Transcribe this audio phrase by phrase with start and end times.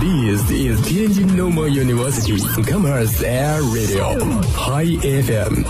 [0.00, 4.18] This is Tianjin Normal University Commerce Air Radio
[4.56, 5.62] High FM。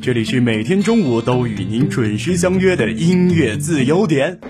[0.00, 4.40] 这里是每天中午都与您准时相约的音乐自由点。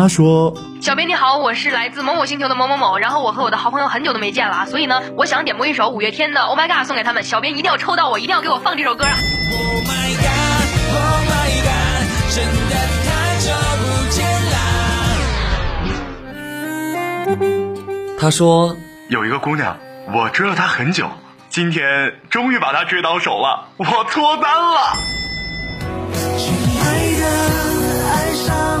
[0.00, 10.64] 他说小编你好，我是来自某某星球的某某某，然后我和我的好朋友很久都没见了啊，所以呢，我想点播一首五月天的《Oh My God》送给他们，小编一定要抽到我，一定要给我放这首歌啊！Oh my god,
[10.96, 14.24] oh my god，真的太久不见
[18.08, 18.16] 啦！
[18.18, 18.74] 他说
[19.10, 19.76] 有一个姑娘，
[20.14, 21.10] 我追了她很久，
[21.50, 24.96] 今天终于把她追到手了，我脱单了。
[26.38, 26.84] 亲爱
[27.20, 27.26] 的，
[28.08, 28.80] 爱上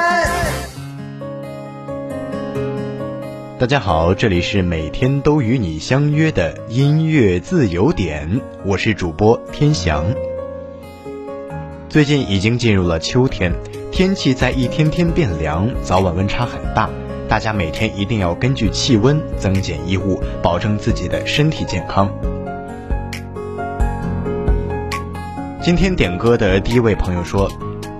[3.61, 10.03] 大家好，这里是每天都与你相约的音乐自由点，我是主播天翔。
[11.87, 13.53] 最近已经进入了秋天，
[13.91, 16.89] 天气在一天天变凉，早晚温差很大，
[17.29, 22.11] 大家每天一定要根据气温增减衣物，保证自己的身体健康。
[25.61, 27.47] 今天点歌的第一位朋友说，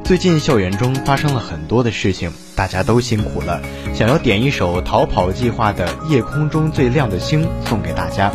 [0.03, 3.61] 最近校园中发生了很多的事情，大家都辛苦了，
[3.93, 8.31] 想要点一首逃跑计划的《夜空中最亮的星》送给大家。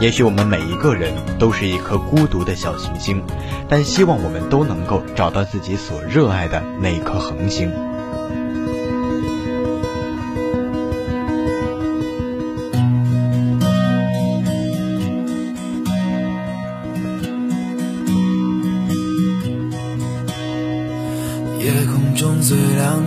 [0.00, 3.22] 也许我们每一个人都是一颗孤独的小行星，
[3.68, 7.70] 但希望我们都能够找到自己所热爱的那一颗恒星。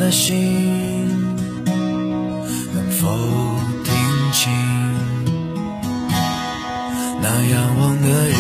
[0.07, 1.09] 的星，
[2.73, 3.09] 能否
[3.83, 3.93] 听
[4.31, 4.49] 清？
[7.21, 8.39] 那仰望的人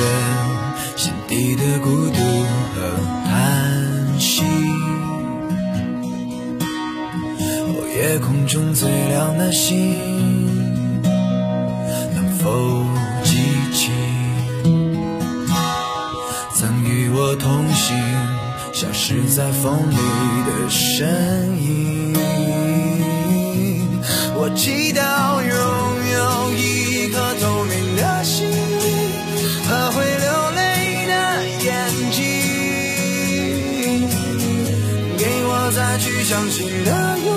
[0.95, 2.19] 心底的孤独
[2.73, 2.79] 和
[3.25, 4.45] 叹息？
[7.41, 9.93] 哦，夜空中最亮的星，
[12.15, 12.49] 能否
[18.79, 19.95] 消失在风里
[20.45, 21.07] 的身
[21.59, 22.13] 影。
[24.35, 25.49] 我祈祷拥
[26.13, 28.53] 有一颗透明的心灵
[29.65, 30.61] 和会流泪
[31.07, 31.11] 的
[31.65, 31.67] 眼
[32.11, 32.21] 睛，
[35.17, 37.36] 给我再去相信的勇气。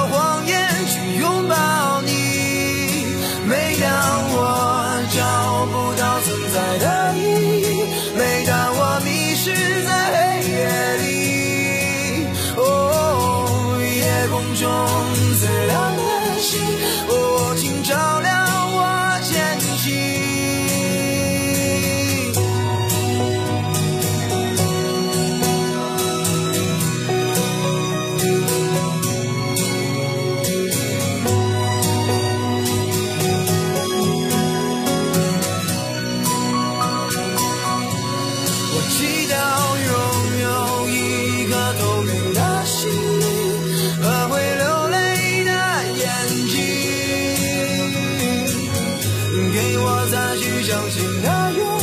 [50.11, 51.80] 再去相信那永远。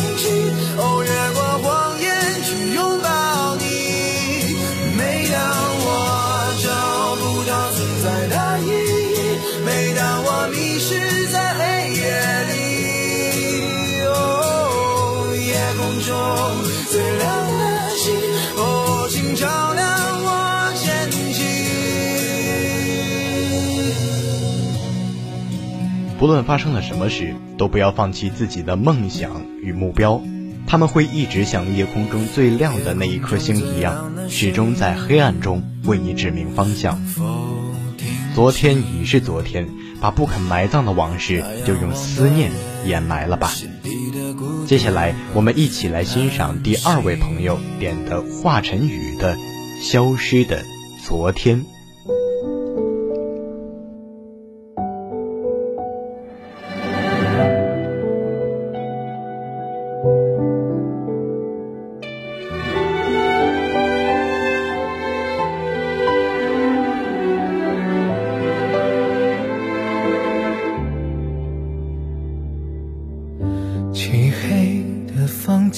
[26.18, 30.20] 不论发生了什么事，都不要放弃自己的梦想与目标。
[30.66, 37.00] 他们会一直像夜空中最亮的那一颗星一样，始终在黑暗中为你指明方向。
[38.34, 39.68] 昨天已是昨天，
[40.00, 42.50] 把不肯埋葬的往事，就用思念
[42.84, 43.52] 掩埋了吧。
[44.66, 49.36] 接下来，我们一起来欣赏第二位朋友点的华晨宇的
[49.80, 50.64] 《消失的
[51.04, 51.60] 昨天》。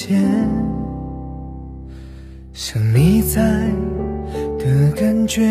[0.07, 0.19] 间
[2.53, 3.69] 想你在
[4.57, 5.41] 的感觉，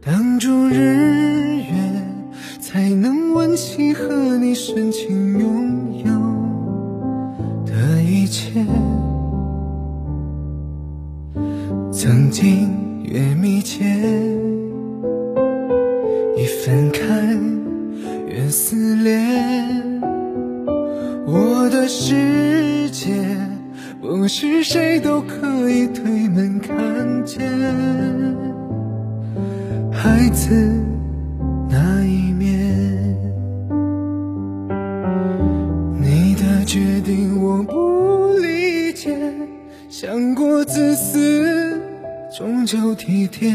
[0.00, 1.64] 挡住日月，
[2.58, 6.04] 才能温习和你深情拥有
[7.66, 8.64] 的一切。
[11.92, 13.84] 曾经越密切，
[16.36, 17.38] 一分开
[18.26, 19.79] 越撕裂。
[21.92, 23.10] 世界
[24.00, 27.40] 不是谁都可以推门看见
[29.92, 30.54] 孩子
[31.68, 33.16] 那一面。
[36.00, 39.18] 你的决定我不理解
[39.88, 41.82] 想过自私
[42.38, 43.52] 终究体贴。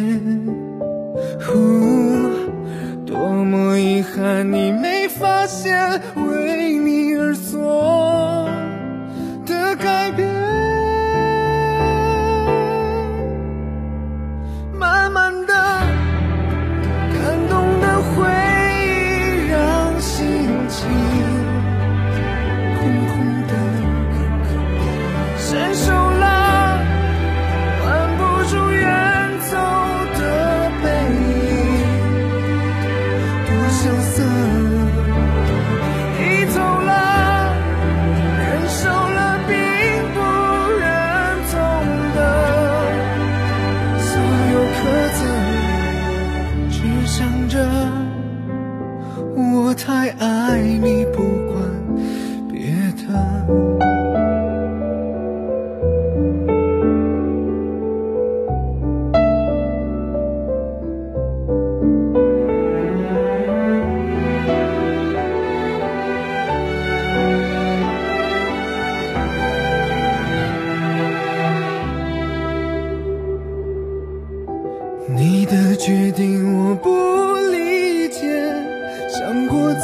[1.53, 8.14] 呜多么遗憾你没发现为你而做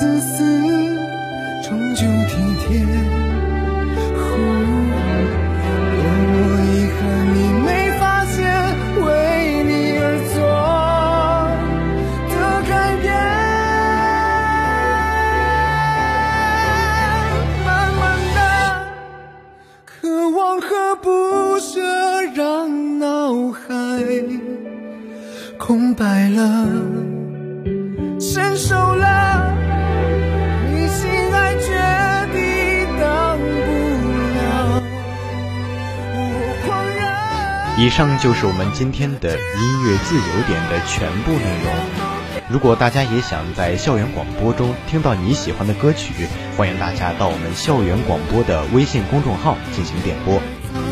[0.01, 0.41] 自私
[1.61, 2.33] 终究体
[2.65, 2.81] 贴，
[4.17, 4.19] 呜！
[5.95, 6.33] 多么
[6.65, 6.99] 遗憾，
[7.35, 8.33] 你没发现
[9.05, 9.05] 为
[9.63, 10.03] 你而
[10.33, 10.35] 做
[12.31, 12.33] 的
[12.67, 13.05] 改变。
[17.63, 18.01] 慢慢
[18.33, 18.39] 的，
[19.85, 19.91] 渴
[20.31, 20.65] 望和
[20.95, 21.05] 不
[21.59, 21.79] 舍
[22.33, 23.61] 让脑海
[25.59, 26.65] 空白了，
[28.19, 28.90] 伸手。
[37.81, 41.73] 以上就是我们今天的音乐自由点的全部内容。
[42.47, 50.39] 如果大家也想在校园广播中听到你喜欢的歌曲，欢迎大家到我们校园广播的微信公众号进行点播。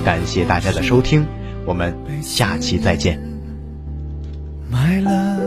[0.03, 1.27] 感谢大家的收听，
[1.63, 3.21] 我们下期再见。
[4.67, 5.37] 买了